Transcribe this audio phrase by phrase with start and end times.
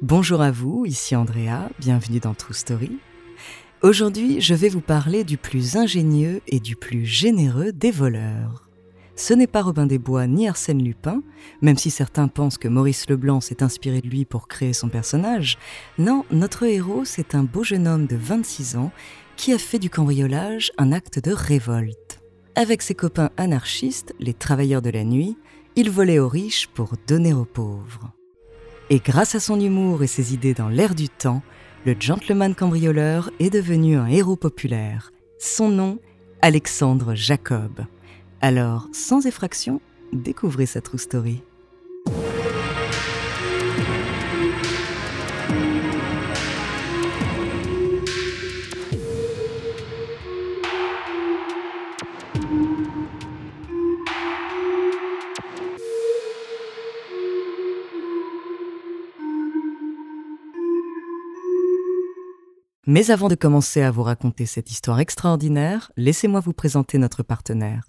[0.00, 2.98] Bonjour à vous, ici Andrea, bienvenue dans True Story.
[3.82, 8.68] Aujourd'hui, je vais vous parler du plus ingénieux et du plus généreux des voleurs.
[9.16, 11.22] Ce n'est pas Robin des Bois ni Arsène Lupin,
[11.62, 15.58] même si certains pensent que Maurice Leblanc s'est inspiré de lui pour créer son personnage.
[15.98, 18.92] Non, notre héros, c'est un beau jeune homme de 26 ans
[19.38, 22.20] qui a fait du cambriolage un acte de révolte.
[22.56, 25.38] Avec ses copains anarchistes, les travailleurs de la nuit,
[25.76, 28.10] il volait aux riches pour donner aux pauvres.
[28.90, 31.42] Et grâce à son humour et ses idées dans l'air du temps,
[31.86, 35.12] le gentleman cambrioleur est devenu un héros populaire.
[35.38, 36.00] Son nom,
[36.42, 37.86] Alexandre Jacob.
[38.40, 39.80] Alors, sans effraction,
[40.12, 41.42] découvrez sa true story.
[62.90, 67.84] Mais avant de commencer à vous raconter cette histoire extraordinaire, laissez-moi vous présenter notre partenaire.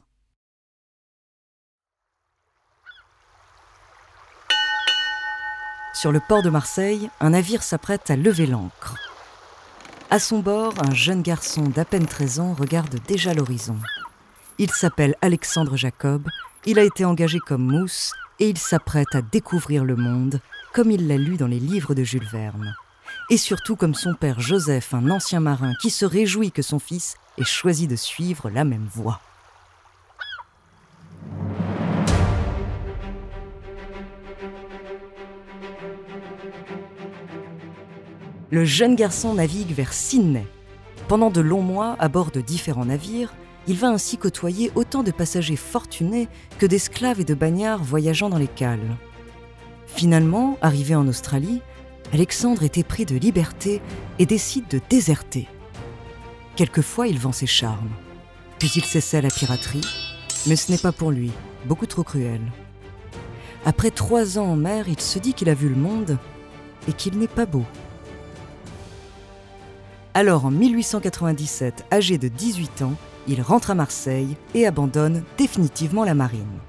[5.94, 8.98] Sur le port de Marseille, un navire s'apprête à lever l'ancre.
[10.10, 13.78] À son bord, un jeune garçon d'à peine 13 ans regarde déjà l'horizon.
[14.58, 16.28] Il s'appelle Alexandre Jacob,
[16.66, 18.12] il a été engagé comme mousse
[18.42, 20.42] et il s'apprête à découvrir le monde
[20.74, 22.76] comme il l'a lu dans les livres de Jules Verne
[23.30, 27.16] et surtout comme son père Joseph, un ancien marin qui se réjouit que son fils
[27.38, 29.22] ait choisi de suivre la même voie.
[38.52, 40.48] Le jeune garçon navigue vers Sydney.
[41.08, 43.34] Pendant de longs mois, à bord de différents navires,
[43.68, 48.40] il va ainsi côtoyer autant de passagers fortunés que d'esclaves et de bagnards voyageant dans
[48.40, 48.98] les cales.
[49.86, 51.62] Finalement, arrivé en Australie,
[52.12, 53.82] Alexandre est épris de liberté
[54.18, 55.48] et décide de déserter.
[56.56, 57.92] Quelquefois, il vend ses charmes.
[58.58, 59.86] Puis il s'essaie la piraterie,
[60.48, 61.32] mais ce n'est pas pour lui,
[61.66, 62.42] beaucoup trop cruel.
[63.66, 66.18] Après trois ans en mer, il se dit qu'il a vu le monde
[66.88, 67.64] et qu'il n'est pas beau.
[70.16, 72.96] Alors en 1897, âgé de 18 ans,
[73.28, 76.60] il rentre à Marseille et abandonne définitivement la marine.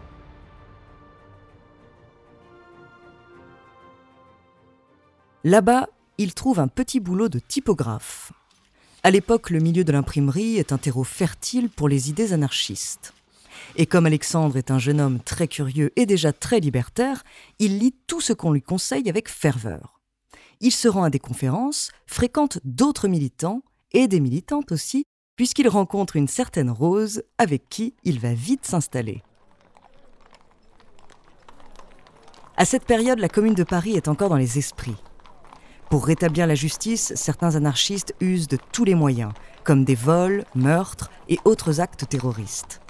[5.45, 8.33] Là-bas, il trouve un petit boulot de typographe.
[9.03, 13.15] À l'époque, le milieu de l'imprimerie est un terreau fertile pour les idées anarchistes.
[13.77, 17.23] Et comme Alexandre est un jeune homme très curieux et déjà très libertaire,
[17.59, 19.99] il lit tout ce qu'on lui conseille avec ferveur.
[20.61, 23.63] Il se rend à des conférences, fréquente d'autres militants
[23.93, 25.05] et des militantes aussi,
[25.37, 29.23] puisqu'il rencontre une certaine Rose avec qui il va vite s'installer.
[32.59, 34.97] À cette période, la commune de Paris est encore dans les esprits.
[35.91, 39.33] Pour rétablir la justice, certains anarchistes usent de tous les moyens,
[39.65, 42.81] comme des vols, meurtres et autres actes terroristes.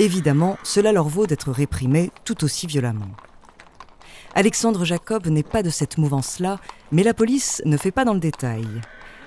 [0.00, 3.12] Évidemment, cela leur vaut d'être réprimés tout aussi violemment.
[4.34, 6.58] Alexandre Jacob n'est pas de cette mouvance-là,
[6.90, 8.66] mais la police ne fait pas dans le détail.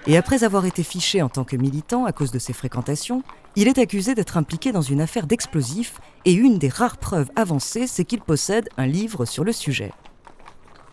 [0.06, 3.24] Et après avoir été fiché en tant que militant à cause de ses fréquentations,
[3.56, 7.88] il est accusé d'être impliqué dans une affaire d'explosifs et une des rares preuves avancées,
[7.88, 9.94] c'est qu'il possède un livre sur le sujet.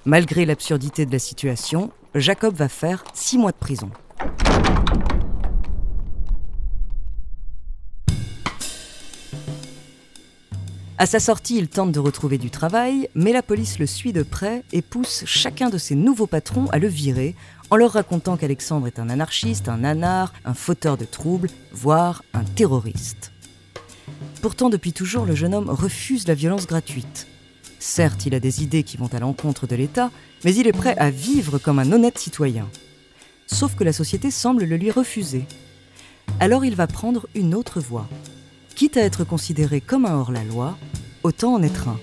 [0.04, 3.90] Malgré l'absurdité de la situation, Jacob va faire six mois de prison.
[11.00, 14.24] À sa sortie, il tente de retrouver du travail, mais la police le suit de
[14.24, 17.36] près et pousse chacun de ses nouveaux patrons à le virer
[17.70, 22.42] en leur racontant qu'Alexandre est un anarchiste, un anard, un fauteur de troubles, voire un
[22.42, 23.30] terroriste.
[24.42, 27.28] Pourtant, depuis toujours, le jeune homme refuse la violence gratuite.
[27.78, 30.10] Certes, il a des idées qui vont à l'encontre de l'État,
[30.44, 32.68] mais il est prêt à vivre comme un honnête citoyen.
[33.46, 35.44] Sauf que la société semble le lui refuser.
[36.40, 38.08] Alors il va prendre une autre voie.
[38.74, 40.76] Quitte à être considéré comme un hors-la-loi,
[41.22, 41.98] autant en être un.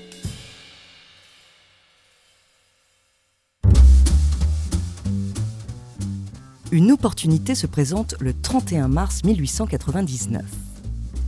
[6.72, 10.44] Une opportunité se présente le 31 mars 1899.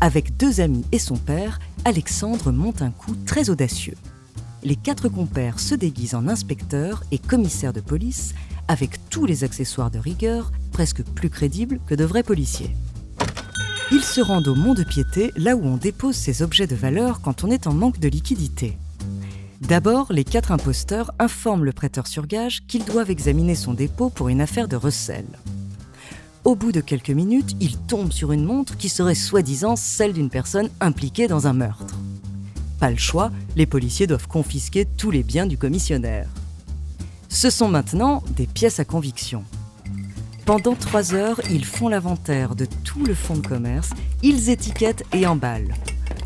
[0.01, 3.95] Avec deux amis et son père, Alexandre monte un coup très audacieux.
[4.63, 8.33] Les quatre compères se déguisent en inspecteurs et commissaires de police
[8.67, 12.75] avec tous les accessoires de rigueur, presque plus crédibles que de vrais policiers.
[13.91, 17.21] Ils se rendent au Mont de Piété, là où on dépose ses objets de valeur
[17.21, 18.77] quand on est en manque de liquidité.
[19.61, 24.29] D'abord, les quatre imposteurs informent le prêteur sur gage qu'ils doivent examiner son dépôt pour
[24.29, 25.25] une affaire de recel.
[26.43, 30.29] Au bout de quelques minutes, ils tombent sur une montre qui serait soi-disant celle d'une
[30.29, 31.95] personne impliquée dans un meurtre.
[32.79, 36.27] Pas le choix, les policiers doivent confisquer tous les biens du commissionnaire.
[37.29, 39.43] Ce sont maintenant des pièces à conviction.
[40.45, 43.89] Pendant trois heures, ils font l'inventaire de tout le fonds de commerce,
[44.23, 45.73] ils étiquettent et emballent.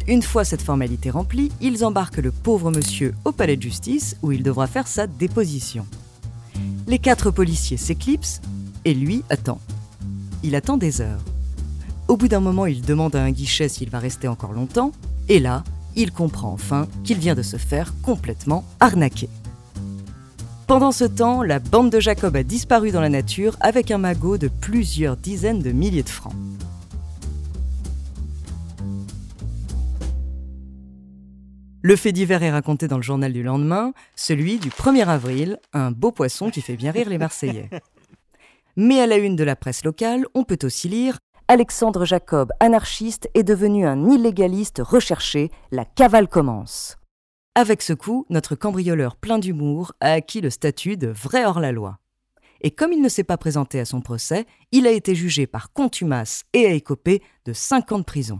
[0.07, 4.31] Une fois cette formalité remplie, ils embarquent le pauvre monsieur au palais de justice où
[4.31, 5.85] il devra faire sa déposition.
[6.87, 8.41] Les quatre policiers s'éclipsent
[8.83, 9.59] et lui attend.
[10.43, 11.23] Il attend des heures.
[12.07, 14.91] Au bout d'un moment, il demande à un guichet s'il va rester encore longtemps,
[15.29, 15.63] et là,
[15.95, 19.29] il comprend enfin qu'il vient de se faire complètement arnaquer.
[20.67, 24.37] Pendant ce temps, la bande de Jacob a disparu dans la nature avec un magot
[24.37, 26.33] de plusieurs dizaines de milliers de francs.
[31.83, 35.91] Le fait divers est raconté dans le journal du lendemain, celui du 1er avril, un
[35.91, 37.69] beau poisson qui fait bien rire les Marseillais.
[38.77, 41.17] Mais à la une de la presse locale, on peut aussi lire
[41.51, 46.95] Alexandre Jacob, anarchiste, est devenu un illégaliste recherché, la cavale commence.
[47.55, 51.97] Avec ce coup, notre cambrioleur plein d'humour a acquis le statut de vrai hors-la-loi.
[52.61, 55.73] Et comme il ne s'est pas présenté à son procès, il a été jugé par
[55.73, 58.39] contumace et a écopé de 5 ans de prison.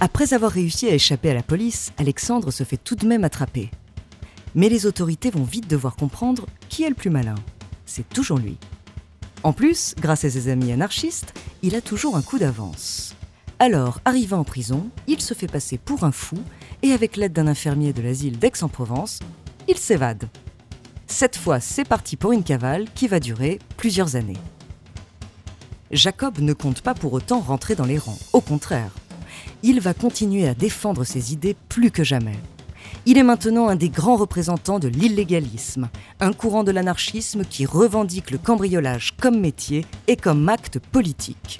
[0.00, 3.70] Après avoir réussi à échapper à la police, Alexandre se fait tout de même attraper.
[4.56, 7.36] Mais les autorités vont vite devoir comprendre qui est le plus malin.
[7.94, 8.56] C'est toujours lui.
[9.42, 13.14] En plus, grâce à ses amis anarchistes, il a toujours un coup d'avance.
[13.58, 16.36] Alors, arrivant en prison, il se fait passer pour un fou
[16.82, 19.20] et avec l'aide d'un infirmier de l'asile d'Aix-en-Provence,
[19.68, 20.28] il s'évade.
[21.06, 24.38] Cette fois, c'est parti pour une cavale qui va durer plusieurs années.
[25.90, 28.92] Jacob ne compte pas pour autant rentrer dans les rangs, au contraire
[29.62, 32.38] il va continuer à défendre ses idées plus que jamais.
[33.04, 35.88] Il est maintenant un des grands représentants de l'illégalisme,
[36.20, 41.58] un courant de l'anarchisme qui revendique le cambriolage comme métier et comme acte politique.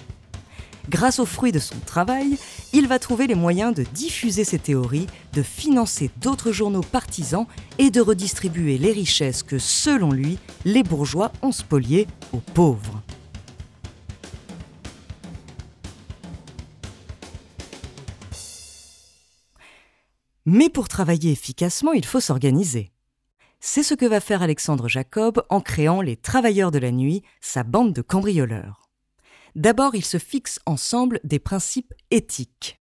[0.89, 2.39] Grâce aux fruits de son travail,
[2.73, 7.47] il va trouver les moyens de diffuser ses théories, de financer d'autres journaux partisans
[7.79, 13.03] et de redistribuer les richesses que, selon lui, les bourgeois ont spoliées aux pauvres.
[20.45, 22.91] Mais pour travailler efficacement, il faut s'organiser.
[23.61, 27.63] C'est ce que va faire Alexandre Jacob en créant les Travailleurs de la Nuit, sa
[27.63, 28.89] bande de cambrioleurs.
[29.55, 32.81] D'abord, ils se fixent ensemble des principes éthiques.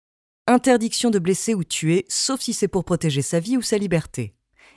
[0.47, 4.35] Interdiction de blesser ou tuer, sauf si c'est pour protéger sa vie ou sa liberté.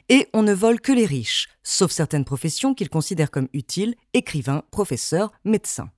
[0.08, 4.64] Et on ne vole que les riches, sauf certaines professions qu'ils considèrent comme utiles, écrivains,
[4.72, 5.92] professeurs, médecins.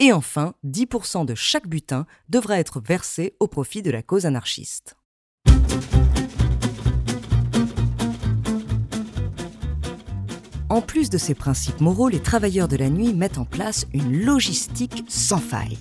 [0.00, 4.96] Et enfin, 10% de chaque butin devra être versé au profit de la cause anarchiste.
[10.80, 14.24] En plus de ces principes moraux, les travailleurs de la nuit mettent en place une
[14.24, 15.76] logistique sans faille.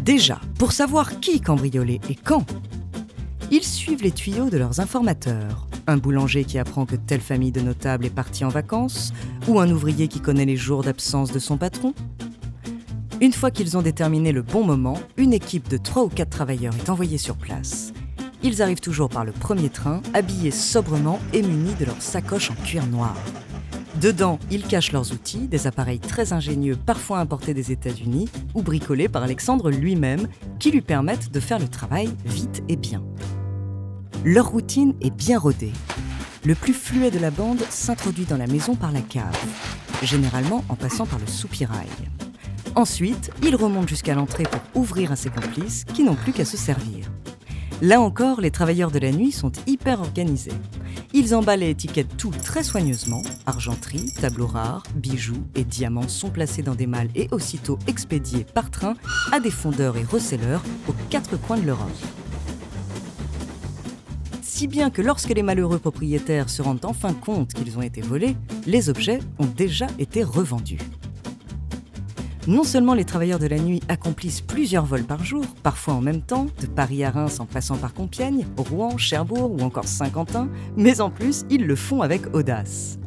[0.00, 2.44] Déjà, pour savoir qui cambrioler et quand,
[3.52, 5.68] ils suivent les tuyaux de leurs informateurs.
[5.86, 9.12] Un boulanger qui apprend que telle famille de notables est partie en vacances,
[9.46, 11.94] ou un ouvrier qui connaît les jours d'absence de son patron.
[13.20, 16.74] Une fois qu'ils ont déterminé le bon moment, une équipe de 3 ou 4 travailleurs
[16.74, 17.92] est envoyée sur place.
[18.42, 22.54] Ils arrivent toujours par le premier train, habillés sobrement et munis de leurs sacoches en
[22.54, 23.14] cuir noir.
[24.00, 29.08] Dedans, ils cachent leurs outils, des appareils très ingénieux, parfois importés des États-Unis ou bricolés
[29.08, 30.26] par Alexandre lui-même,
[30.58, 33.02] qui lui permettent de faire le travail vite et bien.
[34.24, 35.72] Leur routine est bien rodée.
[36.46, 39.36] Le plus fluet de la bande s'introduit dans la maison par la cave,
[40.02, 41.88] généralement en passant par le soupirail.
[42.74, 46.56] Ensuite, il remonte jusqu'à l'entrée pour ouvrir à ses complices qui n'ont plus qu'à se
[46.56, 47.09] servir.
[47.82, 50.52] Là encore, les travailleurs de la nuit sont hyper organisés.
[51.14, 53.22] Ils emballent et étiquettent tout très soigneusement.
[53.46, 58.70] Argenterie, tableaux rares, bijoux et diamants sont placés dans des malles et aussitôt expédiés par
[58.70, 58.96] train
[59.32, 61.88] à des fondeurs et reselleurs aux quatre coins de l'Europe.
[64.42, 68.36] Si bien que lorsque les malheureux propriétaires se rendent enfin compte qu'ils ont été volés,
[68.66, 70.80] les objets ont déjà été revendus.
[72.50, 76.20] Non seulement les travailleurs de la nuit accomplissent plusieurs vols par jour, parfois en même
[76.20, 81.00] temps, de Paris à Reims en passant par Compiègne, Rouen, Cherbourg ou encore Saint-Quentin, mais
[81.00, 82.98] en plus, ils le font avec audace.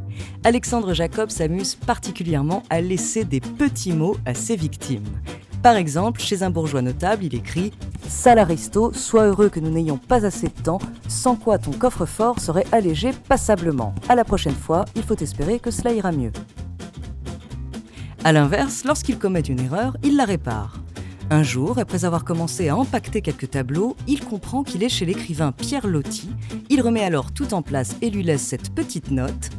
[0.46, 5.04] Alexandre Jacob s'amuse particulièrement à laisser des petits mots à ses victimes.
[5.62, 7.74] Par exemple, chez un bourgeois notable, il écrit
[8.08, 12.68] Salaristo, sois heureux que nous n'ayons pas assez de temps, sans quoi ton coffre-fort serait
[12.72, 13.94] allégé passablement.
[14.08, 16.32] À la prochaine fois, il faut espérer que cela ira mieux.
[18.26, 20.80] A l'inverse, lorsqu'il commet une erreur, il la répare.
[21.30, 25.52] Un jour, après avoir commencé à empaqueter quelques tableaux, il comprend qu'il est chez l'écrivain
[25.52, 26.30] Pierre Loti.
[26.70, 29.50] Il remet alors tout en place et lui laisse cette petite note.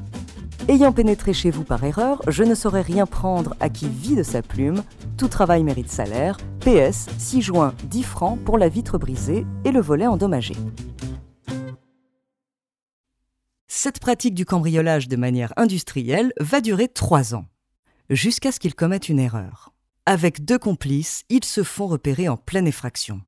[0.67, 4.23] Ayant pénétré chez vous par erreur, je ne saurais rien prendre à qui vit de
[4.23, 4.83] sa plume.
[5.19, 6.39] Tout travail mérite salaire.
[6.61, 10.55] PS, 6 juin, 10 francs pour la vitre brisée et le volet endommagé.
[13.67, 17.45] Cette pratique du cambriolage de manière industrielle va durer 3 ans
[18.11, 19.73] jusqu'à ce qu'ils commettent une erreur.
[20.07, 23.23] Avec deux complices, ils se font repérer en pleine effraction.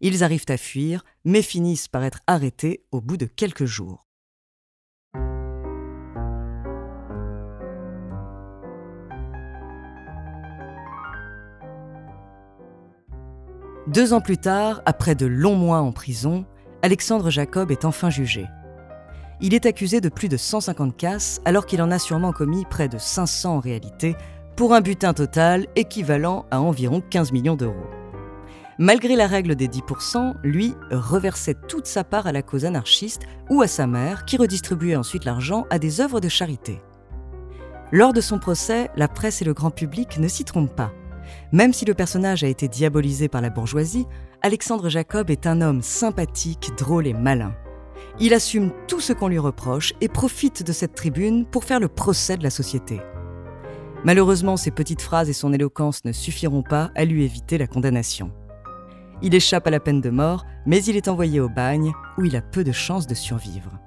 [0.00, 4.06] Ils arrivent à fuir, mais finissent par être arrêtés au bout de quelques jours.
[13.86, 16.46] Deux ans plus tard, après de longs mois en prison,
[16.82, 18.46] Alexandre Jacob est enfin jugé.
[19.40, 22.88] Il est accusé de plus de 150 casses alors qu'il en a sûrement commis près
[22.88, 24.16] de 500 en réalité,
[24.56, 27.86] pour un butin total équivalent à environ 15 millions d'euros.
[28.78, 33.62] Malgré la règle des 10%, lui reversait toute sa part à la cause anarchiste ou
[33.62, 36.82] à sa mère qui redistribuait ensuite l'argent à des œuvres de charité.
[37.92, 40.92] Lors de son procès, la presse et le grand public ne s'y trompent pas.
[41.52, 44.06] Même si le personnage a été diabolisé par la bourgeoisie,
[44.42, 47.54] Alexandre Jacob est un homme sympathique, drôle et malin.
[48.20, 51.88] Il assume tout ce qu'on lui reproche et profite de cette tribune pour faire le
[51.88, 53.00] procès de la société.
[54.04, 58.30] Malheureusement, ses petites phrases et son éloquence ne suffiront pas à lui éviter la condamnation.
[59.20, 62.36] Il échappe à la peine de mort, mais il est envoyé au bagne où il
[62.36, 63.80] a peu de chances de survivre.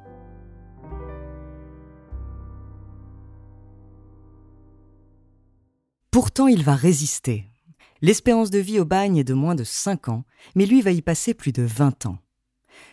[6.11, 7.45] Pourtant, il va résister.
[8.01, 10.23] L'espérance de vie au bagne est de moins de 5 ans,
[10.55, 12.17] mais lui va y passer plus de 20 ans.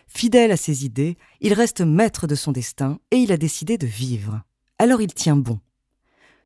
[0.07, 3.87] Fidèle à ses idées, il reste maître de son destin et il a décidé de
[3.87, 4.41] vivre.
[4.79, 5.59] Alors il tient bon.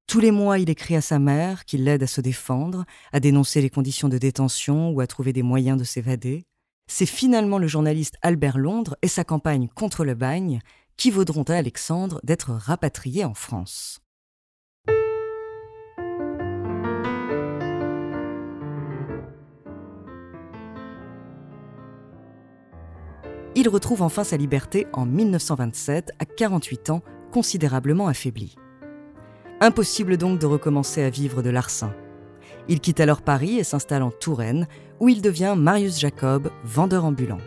[0.07, 3.61] Tous les mois, il écrit à sa mère qu'il l'aide à se défendre, à dénoncer
[3.61, 6.45] les conditions de détention ou à trouver des moyens de s'évader.
[6.87, 10.61] C'est finalement le journaliste Albert Londres et sa campagne contre le bagne
[10.97, 14.01] qui vaudront à Alexandre d'être rapatrié en France.
[23.59, 27.01] Il retrouve enfin sa liberté en 1927, à 48 ans,
[27.33, 28.55] considérablement affaibli.
[29.59, 31.91] Impossible donc de recommencer à vivre de l'arsen.
[32.69, 34.65] Il quitte alors Paris et s'installe en Touraine,
[35.01, 37.39] où il devient Marius Jacob, vendeur ambulant.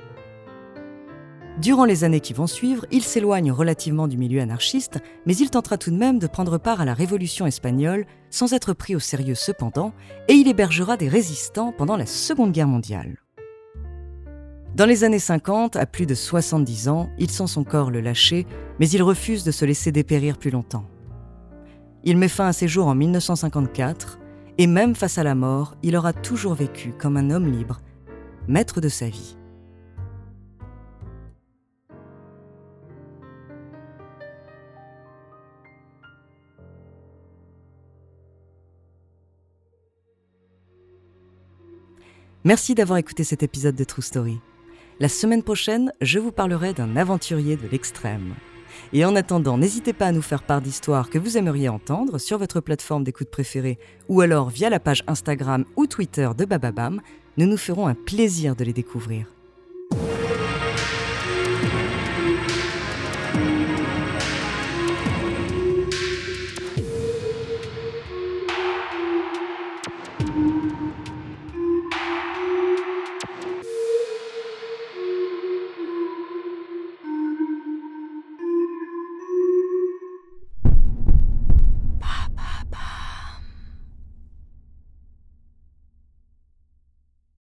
[1.62, 5.78] Durant les années qui vont suivre, il s'éloigne relativement du milieu anarchiste, mais il tentera
[5.78, 9.34] tout de même de prendre part à la Révolution espagnole, sans être pris au sérieux
[9.34, 9.94] cependant,
[10.28, 13.21] et il hébergera des résistants pendant la Seconde Guerre mondiale.
[14.74, 18.46] Dans les années 50, à plus de 70 ans, il sent son corps le lâcher,
[18.80, 20.86] mais il refuse de se laisser dépérir plus longtemps.
[22.04, 24.18] Il met fin à ses jours en 1954,
[24.56, 27.82] et même face à la mort, il aura toujours vécu comme un homme libre,
[28.48, 29.36] maître de sa vie.
[42.42, 44.40] Merci d'avoir écouté cet épisode de True Story.
[45.02, 48.36] La semaine prochaine, je vous parlerai d'un aventurier de l'extrême.
[48.92, 52.38] Et en attendant, n'hésitez pas à nous faire part d'histoires que vous aimeriez entendre sur
[52.38, 57.00] votre plateforme d'écoute préférée ou alors via la page Instagram ou Twitter de Bababam.
[57.36, 59.26] Nous nous ferons un plaisir de les découvrir.